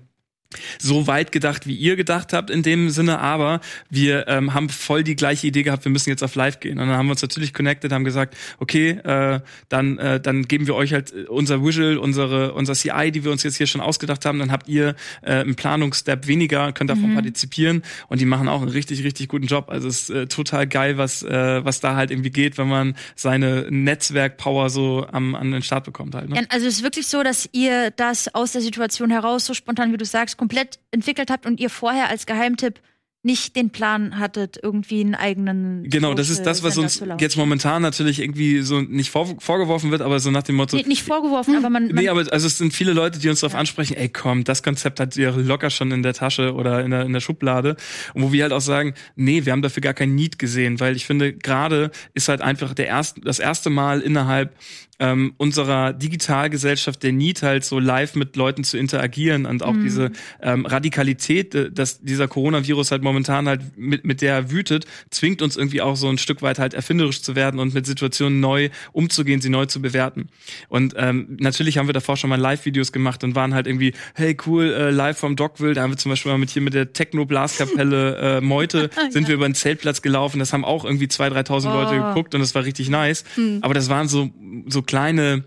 [0.79, 5.03] so weit gedacht, wie ihr gedacht habt in dem Sinne, aber wir ähm, haben voll
[5.03, 6.79] die gleiche Idee gehabt, wir müssen jetzt auf live gehen.
[6.79, 10.67] Und dann haben wir uns natürlich connected, haben gesagt, okay, äh, dann, äh, dann geben
[10.67, 13.81] wir euch halt äh, unser Visual, unsere, unser CI, die wir uns jetzt hier schon
[13.81, 17.15] ausgedacht haben, dann habt ihr äh, einen Planungsstep weniger, könnt davon Mhm.
[17.15, 19.69] partizipieren und die machen auch einen richtig, richtig guten Job.
[19.69, 22.95] Also es ist äh, total geil, was, äh, was da halt irgendwie geht, wenn man
[23.15, 26.29] seine Netzwerkpower so am, an den Start bekommt halt.
[26.29, 26.45] Ne?
[26.49, 29.97] Also es ist wirklich so, dass ihr das aus der Situation heraus, so spontan wie
[29.97, 32.79] du sagst, komplett entwickelt habt und ihr vorher als Geheimtipp
[33.27, 35.89] nicht den Plan hattet, irgendwie einen eigenen.
[35.89, 40.01] Genau, das ist das, was uns jetzt momentan natürlich irgendwie so nicht vor, vorgeworfen wird,
[40.01, 40.77] aber so nach dem Motto.
[40.77, 41.87] Nee, nicht vorgeworfen, aber man.
[41.87, 44.63] man Nee, aber also es sind viele Leute, die uns darauf ansprechen, ey komm, das
[44.63, 47.75] Konzept hat ihr locker schon in der Tasche oder in der, in der Schublade.
[48.13, 50.95] Und wo wir halt auch sagen, nee, wir haben dafür gar kein Need gesehen, weil
[50.95, 54.55] ich finde, gerade ist halt einfach der erste, das erste Mal innerhalb
[54.99, 59.83] ähm, unserer Digitalgesellschaft der Need halt so live mit Leuten zu interagieren und auch Mhm.
[59.83, 64.85] diese ähm, Radikalität, äh, dass dieser Coronavirus halt momentan halt mit, mit der er wütet,
[65.11, 68.39] zwingt uns irgendwie auch so ein Stück weit halt erfinderisch zu werden und mit Situationen
[68.39, 70.29] neu umzugehen, sie neu zu bewerten.
[70.69, 74.35] Und ähm, natürlich haben wir davor schon mal Live-Videos gemacht und waren halt irgendwie, hey
[74.45, 76.93] cool, äh, live vom Dockville, da haben wir zum Beispiel mal mit hier mit der
[76.93, 81.73] Techno-Blaskapelle äh, Meute sind wir über den Zeltplatz gelaufen, das haben auch irgendwie 2.000, 3.000
[81.73, 82.07] Leute Oh.
[82.09, 83.23] geguckt und das war richtig nice.
[83.35, 83.59] Hm.
[83.61, 84.29] Aber das waren so,
[84.67, 85.43] so kleine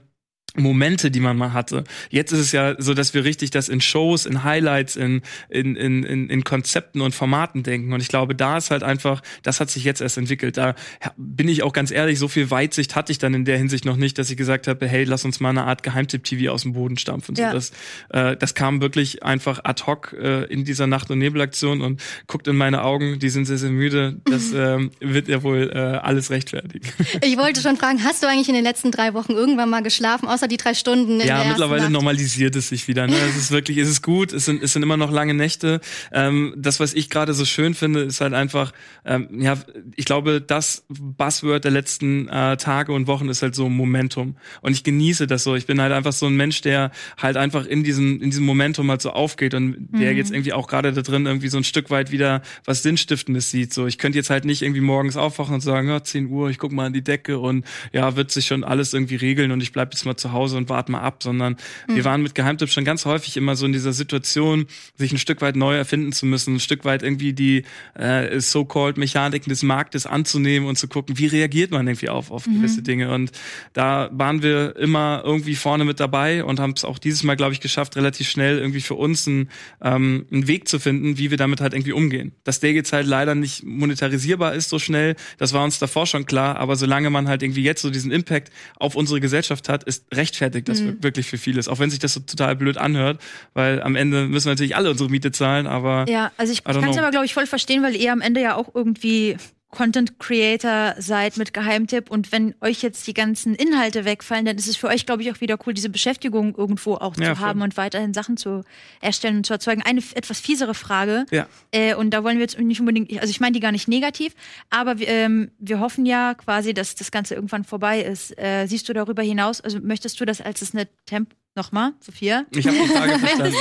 [0.57, 1.85] Momente, die man mal hatte.
[2.11, 5.77] Jetzt ist es ja so, dass wir richtig das in Shows, in Highlights, in, in,
[5.77, 7.93] in, in, Konzepten und Formaten denken.
[7.93, 10.57] Und ich glaube, da ist halt einfach, das hat sich jetzt erst entwickelt.
[10.57, 10.75] Da
[11.17, 13.97] bin ich auch ganz ehrlich, so viel Weitsicht hatte ich dann in der Hinsicht noch
[13.97, 16.99] nicht, dass ich gesagt habe, hey, lass uns mal eine Art Geheimtipp-TV aus dem Boden
[16.99, 17.37] stampfen.
[17.37, 17.51] Ja.
[17.51, 17.73] So, das,
[18.11, 22.49] äh, das kam wirklich einfach ad hoc äh, in dieser Nacht- und Nebelaktion und guckt
[22.49, 24.17] in meine Augen, die sind sehr, sehr müde.
[24.25, 26.89] Das ähm, wird ja wohl äh, alles rechtfertigen.
[27.23, 30.29] Ich wollte schon fragen, hast du eigentlich in den letzten drei Wochen irgendwann mal geschlafen,
[30.41, 31.21] außer die drei Stunden.
[31.21, 31.93] Ja, mittlerweile Nacht.
[31.93, 33.07] normalisiert es sich wieder.
[33.07, 33.15] Ne?
[33.29, 35.81] Es ist wirklich, es ist gut, es sind, es sind immer noch lange Nächte.
[36.13, 38.73] Ähm, das, was ich gerade so schön finde, ist halt einfach,
[39.05, 39.59] ähm, ja,
[39.97, 44.37] ich glaube, das Buzzword der letzten äh, Tage und Wochen ist halt so Momentum.
[44.63, 45.55] Und ich genieße das so.
[45.57, 48.91] Ich bin halt einfach so ein Mensch, der halt einfach in diesem, in diesem Momentum
[48.91, 50.17] halt so aufgeht und der Mhm.
[50.17, 53.75] jetzt irgendwie auch gerade da drin irgendwie so ein Stück weit wieder was Sinnstiftendes sieht.
[53.75, 56.59] So, ich könnte jetzt halt nicht irgendwie morgens aufwachen und sagen, ja, 10 Uhr, ich
[56.59, 59.73] guck mal an die Decke und ja, wird sich schon alles irgendwie regeln und ich
[59.73, 61.57] bleib jetzt mal zu Hause und warte mal ab, sondern
[61.89, 61.97] Mhm.
[61.97, 64.67] wir waren mit Geheimtipp schon ganz häufig immer so in dieser Situation,
[64.97, 67.65] sich ein Stück weit neu erfinden zu müssen, ein Stück weit irgendwie die
[67.95, 72.47] äh, so-called Mechaniken des Marktes anzunehmen und zu gucken, wie reagiert man irgendwie auf, auf
[72.47, 72.57] Mhm.
[72.57, 73.13] gewisse Dinge.
[73.13, 73.33] Und
[73.73, 77.53] da waren wir immer irgendwie vorne mit dabei und haben es auch dieses Mal, glaube
[77.53, 79.51] ich, geschafft, relativ schnell irgendwie für uns einen,
[79.83, 82.33] ähm, einen Weg zu finden, wie wir damit halt irgendwie umgehen.
[82.45, 86.27] Dass der jetzt halt leider nicht monetarisierbar ist so schnell, das war uns davor schon
[86.27, 90.07] klar, aber solange man halt irgendwie jetzt so diesen Impact auf unsere Gesellschaft hat, ist
[90.21, 91.03] rechtfertigt das Mhm.
[91.03, 91.67] wirklich für vieles.
[91.69, 93.21] Auch wenn sich das so total blöd anhört,
[93.55, 96.85] weil am Ende müssen wir natürlich alle unsere Miete zahlen, aber Ja, also ich, kann
[96.85, 99.37] es aber, glaube ich, voll verstehen, weil ihr am Ende ja auch irgendwie
[99.71, 104.67] Content Creator seid mit Geheimtipp und wenn euch jetzt die ganzen Inhalte wegfallen, dann ist
[104.67, 107.49] es für euch, glaube ich, auch wieder cool, diese Beschäftigung irgendwo auch Ja, zu voll.
[107.49, 108.63] haben und weiterhin Sachen zu
[109.01, 109.83] erstellen und zu erzeugen.
[109.83, 111.25] Eine etwas fiesere Frage.
[111.31, 111.47] Ja.
[111.71, 114.35] Äh, und da wollen wir jetzt nicht unbedingt, also ich meine die gar nicht negativ,
[114.71, 118.37] aber wir, ähm, wir hoffen ja quasi, dass das Ganze irgendwann vorbei ist.
[118.39, 122.47] Äh, siehst du darüber hinaus, also möchtest du das als es eine Temp Nochmal, Sophia?
[122.55, 123.57] Ich habe die Frage verstanden.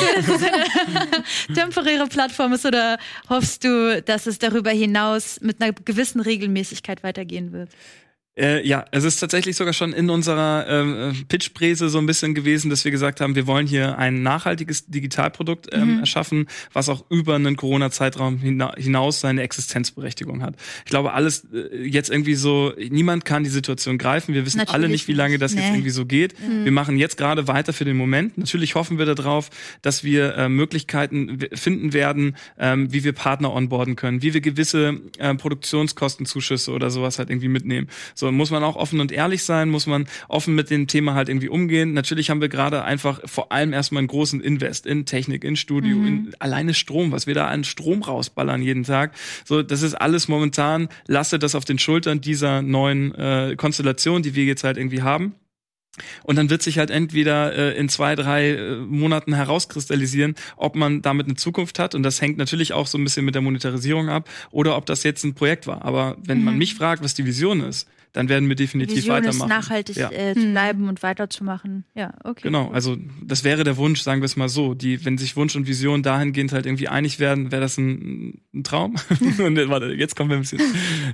[0.96, 1.24] Eine
[1.56, 3.00] temporäre Plattform ist oder
[3.30, 7.70] hoffst du, dass es darüber hinaus mit einer gewissen Regelmäßigkeit weitergehen wird?
[8.40, 12.70] Äh, ja, es ist tatsächlich sogar schon in unserer äh, Pitchpräse so ein bisschen gewesen,
[12.70, 16.00] dass wir gesagt haben, wir wollen hier ein nachhaltiges Digitalprodukt ähm, Mhm.
[16.00, 20.56] erschaffen, was auch über einen Corona-Zeitraum hina hinaus seine Existenzberechtigung hat.
[20.86, 24.34] Ich glaube, alles äh, jetzt irgendwie so, niemand kann die Situation greifen.
[24.34, 25.62] Wir wissen alle Natürlich nicht, wie lange das nicht.
[25.64, 25.78] jetzt Nee.
[25.78, 26.36] irgendwie so geht.
[26.40, 26.64] Mhm.
[26.66, 28.38] Wir machen jetzt gerade weiter für den Moment.
[28.38, 29.50] Natürlich hoffen wir darauf,
[29.82, 35.00] dass wir äh, Möglichkeiten finden werden, ähm, wie wir Partner onboarden können, wie wir gewisse
[35.18, 37.88] äh, Produktionskostenzuschüsse oder sowas halt irgendwie mitnehmen.
[38.16, 41.30] So muss man auch offen und ehrlich sein, muss man offen mit dem Thema halt
[41.30, 41.94] irgendwie umgehen.
[41.94, 45.98] Natürlich haben wir gerade einfach vor allem erstmal einen großen Invest in Technik, in Studio,
[45.98, 46.06] Mhm.
[46.08, 49.14] in alleine Strom, was wir da an Strom rausballern jeden Tag.
[49.46, 54.36] So, das ist alles momentan, lasse das auf den Schultern dieser neuen äh, Konstellation, die
[54.36, 55.36] wir jetzt halt irgendwie haben.
[56.24, 61.02] Und dann wird sich halt entweder äh, in zwei, drei äh, Monaten herauskristallisieren, ob man
[61.02, 61.94] damit eine Zukunft hat.
[61.94, 65.04] Und das hängt natürlich auch so ein bisschen mit der Monetarisierung ab oder ob das
[65.04, 65.84] jetzt ein Projekt war.
[65.84, 66.60] Aber wenn man Mhm.
[66.60, 69.50] mich fragt, was die Vision ist, dann werden wir definitiv Vision ist weitermachen.
[69.50, 70.12] nachhaltig Ja.
[70.12, 71.86] äh, zu bleiben und weiterzumachen.
[71.96, 72.42] Ja, okay.
[72.44, 74.74] Genau, also das wäre der Wunsch, sagen wir es mal so.
[74.74, 78.64] Die, wenn sich Wunsch und Vision dahingehend halt irgendwie einig werden, wäre das ein, ein
[78.64, 78.96] Traum.
[79.40, 80.62] und äh, warte, jetzt kommen wir ein bisschen.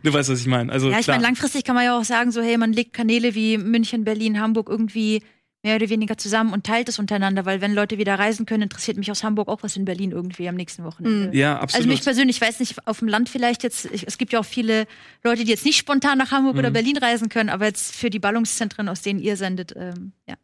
[0.03, 0.71] Du weißt, was ich meine.
[0.71, 3.35] Also ja, ich meine, langfristig kann man ja auch sagen, so, hey, man legt Kanäle
[3.35, 5.21] wie München, Berlin, Hamburg irgendwie
[5.65, 8.97] mehr oder weniger zusammen und teilt es untereinander, weil wenn Leute wieder reisen können, interessiert
[8.97, 11.29] mich aus Hamburg auch was in Berlin irgendwie am nächsten Wochenende.
[11.29, 11.33] Mhm.
[11.33, 11.75] Ja, absolut.
[11.75, 14.39] Also mich persönlich, ich weiß nicht, auf dem Land vielleicht jetzt, ich, es gibt ja
[14.39, 14.85] auch viele
[15.23, 16.73] Leute, die jetzt nicht spontan nach Hamburg oder Mhm.
[16.73, 20.35] Berlin reisen können, aber jetzt für die Ballungszentren, aus denen ihr sendet, ähm, ja.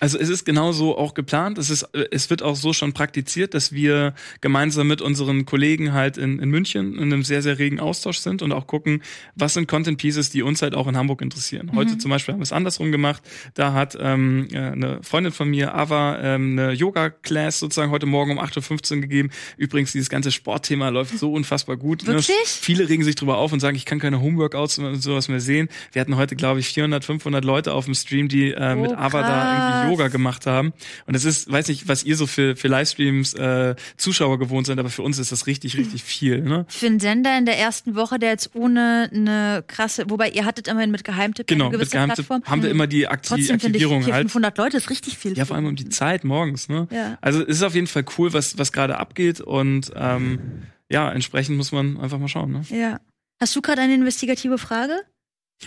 [0.00, 1.58] Also es ist genauso auch geplant.
[1.58, 5.92] Es ist, äh, es wird auch so schon praktiziert, dass wir gemeinsam mit unseren Kollegen
[5.92, 9.02] halt in, in München in einem sehr, sehr regen Austausch sind und auch gucken,
[9.36, 11.70] was sind Content Pieces, die uns halt auch in Hamburg interessieren.
[11.74, 12.00] Heute Mhm.
[12.00, 13.22] zum Beispiel haben wir es andersrum gemacht.
[13.54, 18.32] Da hat ähm, äh, eine Freundin von mir, Ava, ähm, eine Yoga-Class sozusagen heute Morgen
[18.32, 19.30] um 8.15 Uhr gegeben.
[19.56, 22.02] Übrigens, dieses ganze Sportthema läuft so unfassbar gut.
[22.04, 22.14] ne?
[22.14, 22.36] Wirklich?
[22.46, 25.68] Viele regen sich drüber auf und sagen, ich kann keine Homeworkouts und sowas mehr sehen.
[25.92, 28.94] Wir hatten heute, glaube ich, 400, 500 Leute auf dem Stream, die äh, mit Oh,
[28.94, 29.89] Ava da irgendwie krass.
[29.90, 30.72] Yoga gemacht haben.
[31.06, 34.78] Und es ist, weiß nicht, was ihr so für, für Livestreams äh, Zuschauer gewohnt seid,
[34.78, 36.40] aber für uns ist das richtig, richtig viel.
[36.42, 36.64] Ne?
[36.68, 40.68] Für einen Sender in der ersten Woche, der jetzt ohne eine krasse, wobei ihr hattet
[40.68, 42.50] immerhin mit Geheimtipp Genau, eine mit gewisse Geheimtipp Plattform.
[42.50, 44.30] haben wir immer die Akti Trotzdem finde ich Aktivierung 400, halt.
[44.30, 45.36] 500 Leute ist richtig viel.
[45.36, 46.68] Ja, vor allem um die Zeit morgens.
[46.68, 46.88] Ne?
[46.90, 47.18] Ja.
[47.20, 49.40] Also es ist auf jeden Fall cool, was, was gerade abgeht.
[49.40, 52.52] Und ähm, ja, entsprechend muss man einfach mal schauen.
[52.52, 52.62] Ne?
[52.70, 53.00] Ja.
[53.40, 55.00] Hast du gerade eine investigative Frage?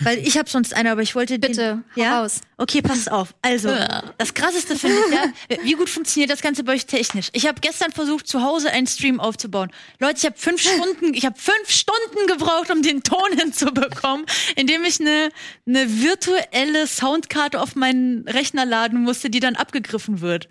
[0.01, 2.21] Weil ich habe sonst eine, aber ich wollte Bitte, den, ja?
[2.21, 2.41] raus.
[2.57, 3.35] Okay, passt auf.
[3.43, 3.69] Also,
[4.17, 7.29] das krasseste finde ich, ja, wie gut funktioniert das Ganze bei euch technisch?
[7.33, 9.71] Ich habe gestern versucht, zu Hause einen Stream aufzubauen.
[9.99, 14.25] Leute, ich habe fünf Stunden, ich habe fünf Stunden gebraucht, um den Ton hinzubekommen,
[14.55, 15.29] indem ich eine,
[15.67, 20.49] eine virtuelle Soundkarte auf meinen Rechner laden musste, die dann abgegriffen wird.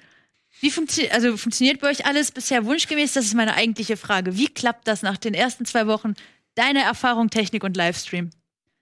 [0.60, 3.14] Wie funktioniert, also funktioniert bei euch alles bisher wunschgemäß?
[3.14, 4.36] Das ist meine eigentliche Frage.
[4.36, 6.14] Wie klappt das nach den ersten zwei Wochen?
[6.54, 8.30] Deine Erfahrung, Technik und Livestream?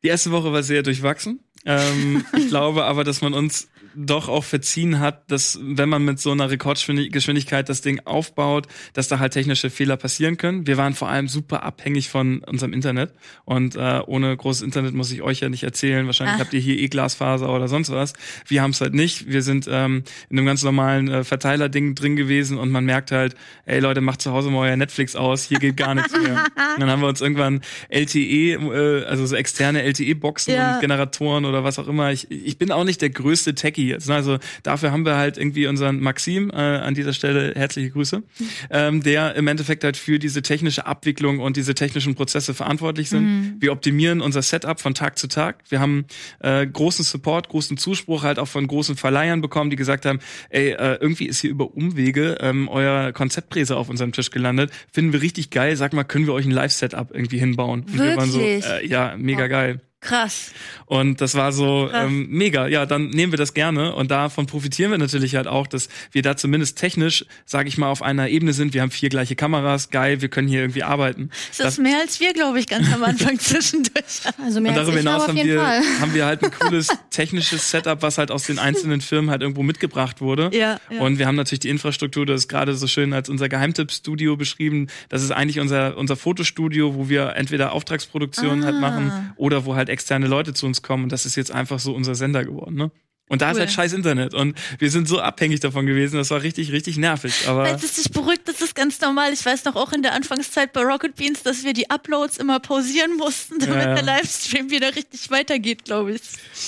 [0.03, 1.41] Die erste Woche war sehr durchwachsen.
[1.65, 6.21] Ähm, ich glaube aber, dass man uns doch auch verziehen hat, dass wenn man mit
[6.21, 10.67] so einer Rekordgeschwindigkeit das Ding aufbaut, dass da halt technische Fehler passieren können.
[10.67, 13.13] Wir waren vor allem super abhängig von unserem Internet
[13.45, 16.07] und äh, ohne großes Internet muss ich euch ja nicht erzählen.
[16.07, 16.41] Wahrscheinlich Ach.
[16.41, 18.13] habt ihr hier eh Glasfaser oder sonst was.
[18.47, 19.29] Wir haben es halt nicht.
[19.29, 23.35] Wir sind ähm, in einem ganz normalen äh, Verteiler-Ding drin gewesen und man merkt halt,
[23.67, 26.45] ey Leute, macht zu Hause mal euer Netflix aus, hier geht gar nichts mehr.
[26.75, 30.75] Und dann haben wir uns irgendwann LTE, äh, also so externe LTE-Boxen Ja.
[30.75, 32.13] und Generatoren oder was auch immer.
[32.13, 34.09] Ich, ich bin auch nicht der größte Techie jetzt.
[34.09, 34.15] ne?
[34.15, 38.23] Also dafür haben wir halt irgendwie unseren Maxim, äh, an dieser Stelle herzliche Grüße,
[38.71, 43.25] ähm, der im Endeffekt halt für diese technische Abwicklung und diese technischen Prozesse verantwortlich sind.
[43.25, 43.57] Mhm.
[43.61, 45.63] Wir optimieren unser Setup von Tag zu Tag.
[45.69, 46.05] Wir haben
[46.41, 50.71] äh, großen Support, großen Zuspruch halt auch von großen Verleihern bekommen, die gesagt haben, ey,
[50.71, 54.71] äh, irgendwie ist hier über Umwege ähm, euer Konzeptpräse auf unserem Tisch gelandet.
[54.93, 55.77] Finden wir richtig geil.
[55.77, 57.81] Sag mal, können wir euch ein Live-Setup irgendwie hinbauen?
[57.81, 59.81] Und wir waren so, äh, ja, mega geil.
[60.01, 60.51] Krass.
[60.87, 62.67] Und das war so ähm, mega.
[62.67, 66.23] Ja, dann nehmen wir das gerne und davon profitieren wir natürlich halt auch, dass wir
[66.23, 68.73] da zumindest technisch, sage ich mal, auf einer Ebene sind.
[68.73, 71.31] Wir haben vier gleiche Kameras, geil, wir können hier irgendwie arbeiten.
[71.59, 74.23] Das ist mehr als wir, glaube ich, ganz am Anfang zwischendurch.
[74.43, 75.83] Also mehr und darüber als ich, hinaus haben wir, Fall.
[76.01, 79.63] haben wir halt ein cooles technisches Setup, was halt aus den einzelnen Firmen halt irgendwo
[79.63, 80.51] mitgebracht wurde.
[80.55, 81.01] Ja, ja.
[81.01, 84.87] Und wir haben natürlich die Infrastruktur, das ist gerade so schön als unser Geheimtipp-Studio beschrieben.
[85.11, 88.81] Das ist eigentlich unser, unser Fotostudio, wo wir entweder Auftragsproduktionen halt Ah.
[88.81, 91.05] machen oder wo halt externe Leute zu uns kommen.
[91.05, 92.91] Und das ist jetzt einfach so unser Sender geworden, ne?
[93.31, 93.61] Und da ist Cool.
[93.61, 94.35] halt scheiß Internet.
[94.35, 96.17] Und wir sind so abhängig davon gewesen.
[96.17, 97.49] Das war richtig, richtig nervig.
[97.49, 99.33] Aber Falls es dich beruhigt, das ist ganz normal.
[99.33, 102.61] Ich weiß noch auch in der Anfangszeit bei Rocket Beans, dass wir die Uploads immer
[102.61, 103.95] pausieren mussten, damit Ja, ja.
[103.95, 106.21] der Livestream wieder richtig weitergeht, glaube ich.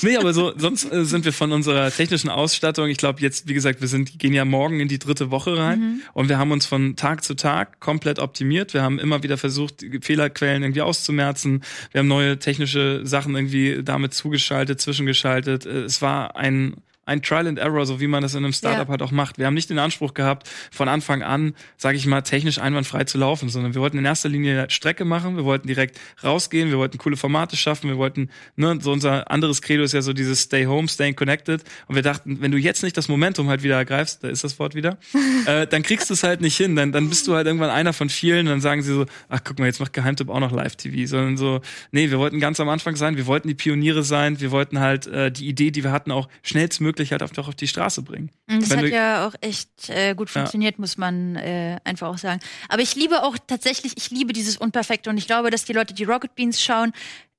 [0.03, 3.55] Nee, aber so, sonst äh, sind wir von unserer technischen Ausstattung, ich glaube jetzt, wie
[3.55, 6.03] gesagt, wir sind, gehen ja morgen in die dritte Woche rein Mhm.
[6.15, 8.73] und wir haben uns von Tag zu Tag komplett optimiert.
[8.73, 11.65] Wir haben immer wieder versucht, Fehlerquellen irgendwie auszumerzen.
[11.91, 15.67] Wir haben neue technische Sachen irgendwie damit zugeschaltet, zwischengeschaltet.
[15.67, 18.87] Äh, Es war ein ein Trial and Error, so wie man das in einem Startup
[18.87, 18.91] Ja.
[18.91, 19.39] halt auch macht.
[19.39, 23.19] Wir haben nicht den Anspruch gehabt, von Anfang an, sage ich mal, technisch einwandfrei zu
[23.19, 26.99] laufen, sondern wir wollten in erster Linie Strecke machen, wir wollten direkt rausgehen, wir wollten
[26.99, 30.67] coole Formate schaffen, wir wollten, ne, so unser anderes Credo ist ja so dieses Stay
[30.67, 31.63] Home, Staying Connected.
[31.89, 34.59] Und wir dachten, wenn du jetzt nicht das Momentum halt wieder ergreifst, da ist das
[34.61, 34.97] Wort wieder,
[35.47, 36.77] äh, dann kriegst du es halt nicht hin.
[36.77, 39.41] Dann, dann bist du halt irgendwann einer von vielen und dann sagen sie so, ach
[39.43, 41.09] guck mal, jetzt macht Geheimtipp auch noch Live-TV.
[41.09, 41.61] Sondern so,
[41.91, 45.09] nee, wir wollten ganz am Anfang sein, wir wollten die Pioniere sein, wir wollten halt
[45.09, 48.31] äh, die Idee, die wir hatten, auch schnellstmöglich halt auf, doch auf die Straße bringen.
[48.47, 50.33] Das Wenn hat ja auch echt äh, gut Ja.
[50.41, 52.41] funktioniert, muss man äh, einfach auch sagen.
[52.69, 55.95] Aber ich liebe auch tatsächlich, ich liebe dieses Unperfekte und ich glaube, dass die Leute,
[55.95, 56.93] die Rocket Beans schauen,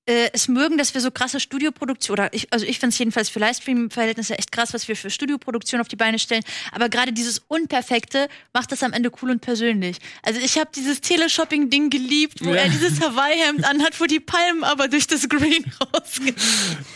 [0.05, 3.29] äh, es mögen, dass wir so krasse Studioproduktion oder ich, also ich finde es jedenfalls
[3.29, 6.43] für Livestream-Verhältnisse echt krass, was wir für Studioproduktion auf die Beine stellen.
[6.73, 9.97] Aber gerade dieses Unperfekte macht das am Ende cool und persönlich.
[10.21, 12.55] Also ich habe dieses Teleshopping-Ding geliebt, wo Ja.
[12.63, 16.35] er dieses Hawaii-Hemd anhat, wo die Palmen aber durch das Green rausgehen.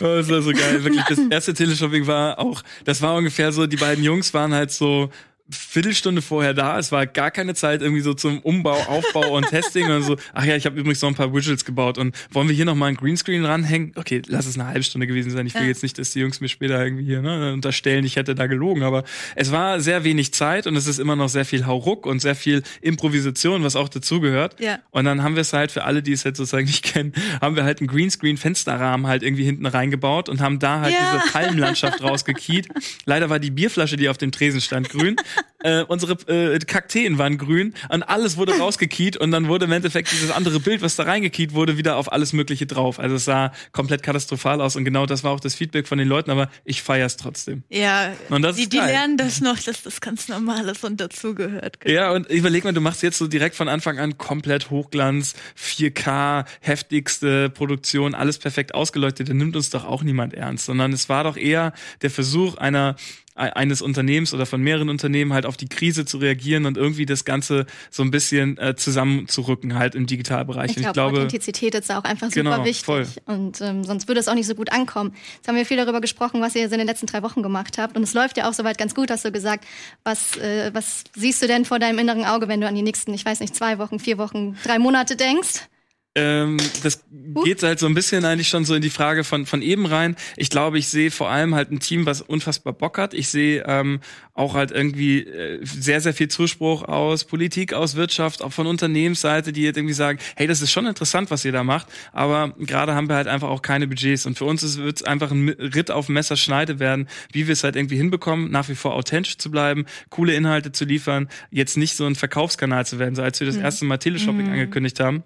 [0.00, 0.84] Oh, das war so geil.
[0.84, 4.70] Wirklich, das erste Teleshopping war auch, das war ungefähr so, die beiden Jungs waren halt
[4.70, 5.10] so
[5.50, 6.78] Viertelstunde vorher da.
[6.78, 10.16] Es war gar keine Zeit irgendwie so zum Umbau, Aufbau und Testing und so.
[10.34, 12.74] Ach ja, ich habe übrigens noch ein paar Widgets gebaut und wollen wir hier noch
[12.74, 13.92] mal ein Greenscreen ranhängen?
[13.96, 15.46] Okay, lass es eine halbe Stunde gewesen sein.
[15.46, 15.68] Ich will Ja.
[15.68, 18.82] jetzt nicht, dass die Jungs mir später irgendwie hier ne, unterstellen, ich hätte da gelogen,
[18.82, 19.04] aber
[19.36, 22.34] es war sehr wenig Zeit und es ist immer noch sehr viel Hauruck und sehr
[22.34, 24.60] viel Improvisation, was auch dazugehört.
[24.60, 24.78] Ja.
[24.90, 27.56] Und dann haben wir es halt für alle, die es jetzt sozusagen nicht kennen, haben
[27.56, 30.98] wir halt einen Greenscreen-Fensterrahmen halt irgendwie hinten reingebaut und haben da halt Ja.
[31.22, 32.68] diese Palmenlandschaft rausgekiet.
[33.06, 35.16] Leider war die Bierflasche, die auf dem Tresen stand, grün.
[35.62, 40.12] Äh, unsere äh, Kakteen waren grün und alles wurde rausgekiet und dann wurde im Endeffekt
[40.12, 43.00] dieses andere Bild, was da reingekiet wurde, wieder auf alles Mögliche drauf.
[43.00, 46.08] Also es sah komplett katastrophal aus und genau das war auch das Feedback von den
[46.08, 47.64] Leuten, aber ich feier's trotzdem.
[47.68, 51.78] Ja, Und das die, die lernen das noch, dass das ganz normal ist und dazugehört.
[51.84, 56.44] Ja, und überleg mal, du machst jetzt so direkt von Anfang an komplett Hochglanz, 4K,
[56.60, 61.24] heftigste Produktion, alles perfekt ausgeleuchtet, dann nimmt uns doch auch niemand ernst, sondern es war
[61.24, 61.72] doch eher
[62.02, 62.96] der Versuch einer
[63.38, 67.24] eines Unternehmens oder von mehreren Unternehmen halt auf die Krise zu reagieren und irgendwie das
[67.24, 70.76] Ganze so ein bisschen äh, zusammenzurücken halt im Digitalbereich.
[70.76, 72.84] Ich, Und glaube, Authentizität ist da auch einfach super Genau, wichtig.
[72.84, 73.06] voll.
[73.26, 75.14] Und ähm, sonst würde es auch nicht so gut ankommen.
[75.36, 77.78] Jetzt haben wir viel darüber gesprochen, was ihr so in den letzten drei Wochen gemacht
[77.78, 77.96] habt.
[77.96, 79.64] Und es läuft ja auch soweit ganz gut, hast du gesagt.
[80.04, 83.14] Was, äh, was siehst du denn vor deinem inneren Auge, wenn du an die nächsten,
[83.14, 85.68] ich weiß nicht, zwei Wochen, vier Wochen, drei Monate denkst?
[86.14, 87.04] Ähm, das
[87.44, 90.16] geht halt so ein bisschen eigentlich schon so in die Frage von, von eben rein.
[90.36, 93.14] Ich glaube, ich sehe vor allem halt ein Team, was unfassbar Bock hat.
[93.14, 94.00] Ich sehe ähm,
[94.34, 99.52] auch halt irgendwie äh, sehr, sehr viel Zuspruch aus Politik, aus Wirtschaft, auch von Unternehmensseite,
[99.52, 102.94] die jetzt irgendwie sagen, hey, das ist schon interessant, was ihr da macht, aber gerade
[102.94, 105.90] haben wir halt einfach auch keine Budgets und für uns wird es einfach ein Ritt
[105.90, 109.86] auf Messerschneide werden, wie wir es halt irgendwie hinbekommen, nach wie vor authentisch zu bleiben,
[110.08, 113.56] coole Inhalte zu liefern, jetzt nicht so ein Verkaufskanal zu werden, so als wir das
[113.56, 113.62] Mhm.
[113.62, 114.52] erste Mal Teleshopping Mhm.
[114.52, 115.22] angekündigt haben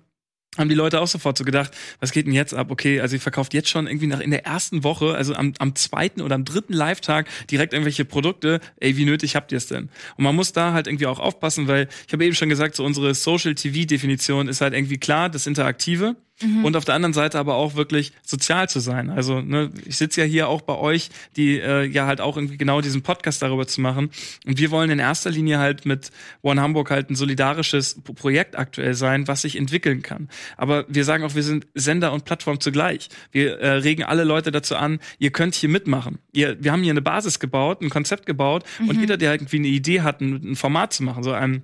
[0.58, 2.70] haben die Leute auch sofort so gedacht, was geht denn jetzt ab?
[2.70, 5.74] Okay, also ihr verkauft jetzt schon irgendwie nach in der ersten Woche, also am, am
[5.74, 8.60] zweiten oder am dritten Live-Tag direkt irgendwelche Produkte.
[8.78, 9.88] Ey, wie nötig habt ihr es denn?
[10.16, 12.84] Und man muss da halt irgendwie auch aufpassen, weil ich habe eben schon gesagt, so
[12.84, 16.16] unsere Social-TV-Definition ist halt irgendwie klar, das Interaktive.
[16.40, 16.64] Mhm.
[16.64, 19.10] Und auf der anderen Seite aber auch wirklich sozial zu sein.
[19.10, 22.56] Also ne, ich sitze ja hier auch bei euch, die äh, ja halt auch irgendwie
[22.56, 24.10] genau diesen Podcast darüber zu machen.
[24.46, 26.10] Und wir wollen in erster Linie halt mit
[26.42, 30.28] One Hamburg halt ein solidarisches Projekt aktuell sein, was sich entwickeln kann.
[30.56, 33.08] Aber wir sagen auch, wir sind Sender und Plattform zugleich.
[33.30, 36.18] Wir äh, regen alle Leute dazu an, ihr könnt hier mitmachen.
[36.32, 38.88] Ihr, wir haben hier eine Basis gebaut, ein Konzept gebaut mhm.
[38.88, 41.62] und jeder, der irgendwie eine Idee hat, ein, ein Format zu machen, so ein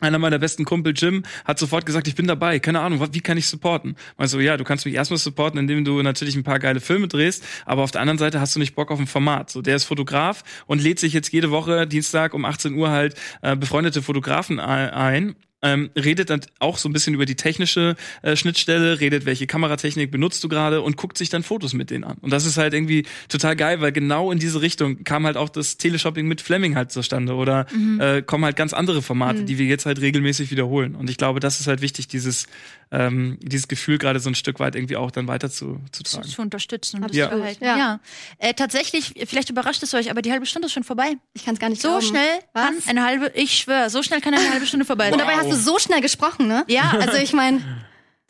[0.00, 3.36] einer meiner besten Kumpel Jim hat sofort gesagt, ich bin dabei, keine Ahnung, wie kann
[3.36, 3.96] ich supporten?
[4.16, 7.44] Also ja, du kannst mich erstmal supporten, indem du natürlich ein paar geile Filme drehst,
[7.66, 9.50] aber auf der anderen Seite hast du nicht Bock auf ein Format.
[9.50, 13.14] So, der ist Fotograf und lädt sich jetzt jede Woche Dienstag um 18 Uhr halt
[13.42, 18.36] äh, befreundete Fotografen ein ähm, redet dann auch so ein bisschen über die technische äh,
[18.36, 22.16] Schnittstelle, redet, welche Kameratechnik benutzt du gerade und guckt sich dann Fotos mit denen an.
[22.20, 25.48] Und das ist halt irgendwie total geil, weil genau in diese Richtung kam halt auch
[25.48, 28.00] das Teleshopping mit Fleming halt zustande oder mhm.
[28.00, 29.46] äh, kommen halt ganz andere Formate, mhm.
[29.46, 30.94] die wir jetzt halt regelmäßig wiederholen.
[30.94, 32.46] Und ich glaube, das ist halt wichtig, dieses
[32.90, 36.24] ähm, dieses Gefühl gerade so ein Stück weit irgendwie auch dann weiter zu, zu tragen.
[36.24, 37.30] Zu, zu unterstützen und ja.
[37.30, 37.64] zu halten.
[37.64, 37.76] Ja.
[37.76, 38.00] ja.
[38.38, 41.16] Äh, tatsächlich, vielleicht überrascht es euch, aber die halbe Stunde ist schon vorbei.
[41.34, 42.06] Ich kann es gar nicht So glauben.
[42.06, 42.64] schnell Was?
[42.64, 45.14] kann eine halbe, ich schwöre, so schnell kann eine halbe Stunde vorbei sein.
[45.14, 46.64] Und dabei hast du so schnell gesprochen, ne?
[46.68, 46.92] Ja.
[46.98, 47.62] Also ich meine.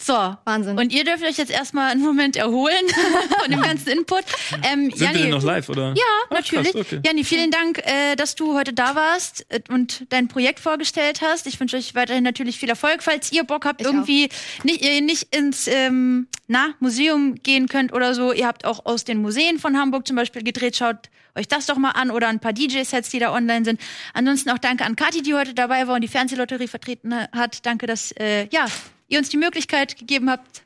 [0.00, 0.78] So, Wahnsinn.
[0.78, 2.87] Und ihr dürft euch jetzt erstmal einen Moment erholen
[3.42, 4.22] von dem ganzen Input.
[4.62, 5.88] Ähm, Sind Janni, wir denn noch live, oder?
[5.96, 6.72] Ja, Ach, natürlich.
[6.72, 7.00] Krass, okay.
[7.04, 11.48] Janni, vielen Dank, äh, dass du heute da warst äh, und dein Projekt vorgestellt hast.
[11.48, 13.02] Ich wünsche euch weiterhin natürlich viel Erfolg.
[13.02, 14.28] Falls ihr Bock habt, ich irgendwie
[14.62, 19.04] nicht, ihr nicht ins ähm, na, Museum gehen könnt oder so, ihr habt auch aus
[19.04, 22.38] den Museen von Hamburg zum Beispiel gedreht, schaut euch das doch mal an oder ein
[22.38, 23.80] paar DJ-Sets, die da online sind.
[24.14, 27.66] Ansonsten auch danke an Kathi, die heute dabei war und die Fernsehlotterie vertreten hat.
[27.66, 28.66] Danke, dass äh, ja,
[29.09, 30.62] ihr uns die Möglichkeit gegeben habt,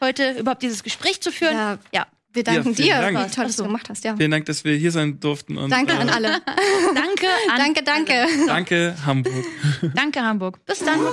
[0.00, 1.54] heute überhaupt dieses Gespräch zu führen.
[1.54, 1.78] Ja.
[1.92, 2.06] ja.
[2.32, 3.30] Wir danken ja, dir, Dank.
[3.30, 4.02] wie toll, dass du gemacht hast.
[4.02, 4.16] Ja.
[4.16, 5.56] Vielen Dank, dass wir hier sein durften.
[5.56, 6.30] Und, danke äh, an alle.
[6.94, 8.26] danke an Danke, danke.
[8.40, 8.46] So.
[8.48, 9.44] Danke, Hamburg.
[9.94, 10.64] danke, Hamburg.
[10.66, 10.98] Bis dann.
[10.98, 11.06] Hey,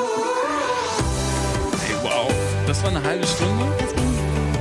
[2.02, 2.34] wow.
[2.66, 4.11] Das war eine halbe Stunde.